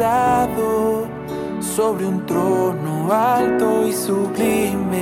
Sentado 0.00 1.04
sobre 1.60 2.06
un 2.06 2.24
trono 2.24 3.12
alto 3.12 3.86
y 3.86 3.92
sublime 3.92 4.96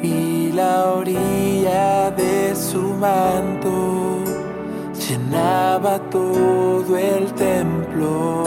y 0.00 0.52
la 0.52 0.92
orilla 0.92 2.12
de 2.12 2.54
su 2.54 2.80
manto 2.80 4.22
llenaba 4.94 5.98
todo 6.10 6.96
el 6.96 7.32
templo. 7.32 8.44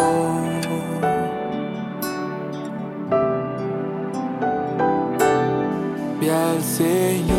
Vi 6.22 6.30
al 6.30 6.62
Señor 6.64 7.34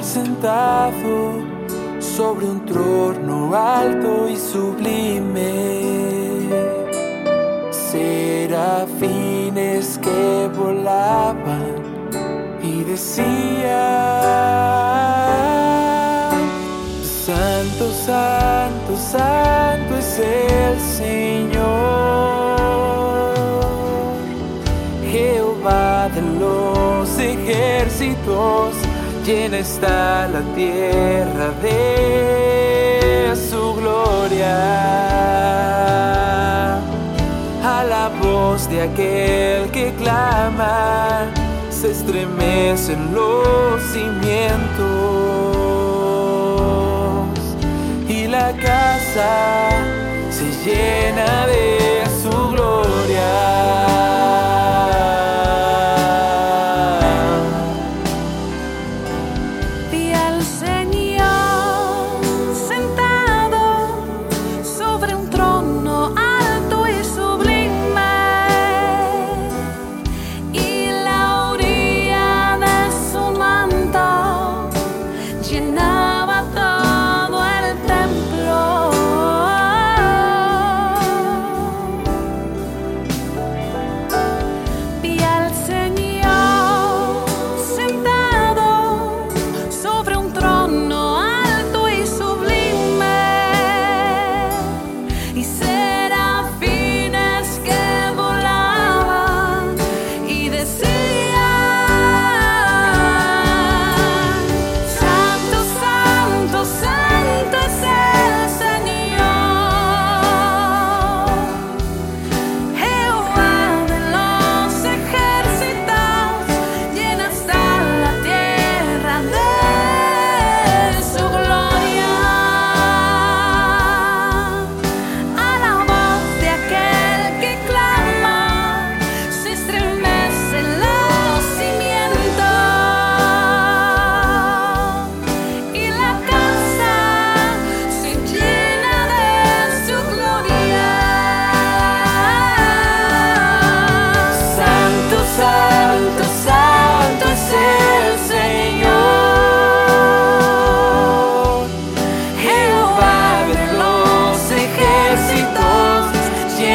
sentado 0.00 1.45
sobre 2.16 2.46
un 2.46 2.64
trono 2.64 3.54
alto 3.54 4.26
y 4.26 4.36
sublime. 4.36 5.52
Serafines 7.70 9.18
que 9.98 10.48
volaban 10.56 11.76
y 12.62 12.84
decían, 12.84 13.66
Santo, 17.04 17.92
Santo, 18.06 18.96
Santo 18.96 19.96
es 19.98 20.18
el 20.18 20.80
Señor, 20.80 21.66
Jehová 25.12 26.08
de 26.14 26.22
los 26.40 27.18
ejércitos, 27.18 28.74
llena 29.26 29.58
está 29.58 30.28
la 30.28 30.40
tierra 30.54 31.50
de 31.60 33.34
su 33.34 33.74
gloria. 33.74 34.56
A 37.64 37.84
la 37.84 38.08
voz 38.22 38.70
de 38.70 38.82
aquel 38.82 39.68
que 39.72 39.92
clama, 39.94 41.26
se 41.70 41.90
estremecen 41.90 43.12
los 43.12 43.82
cimientos 43.92 44.76
y 48.08 48.28
la 48.28 48.52
casa 48.52 49.70
se 50.30 50.46
llena 50.64 51.46
de 51.48 51.85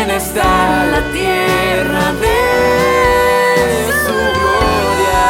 está 0.09 0.85
la 0.85 1.01
tierra 1.11 2.13
de 2.13 2.37
su 4.03 4.13
gloria. 4.39 5.27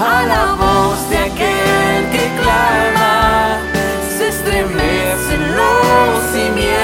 A 0.00 0.22
la 0.26 0.44
voz 0.54 1.10
de 1.10 1.18
aquel 1.18 2.10
que 2.10 2.24
clama, 2.40 3.58
se 4.16 4.28
estremecen 4.28 5.56
los 5.56 6.22
cimientos. 6.32 6.83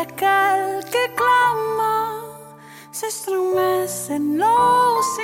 Aquel 0.00 0.84
que 0.90 1.14
clama, 1.14 2.22
se 2.90 3.06
estremecen 3.08 4.38
los 4.38 5.18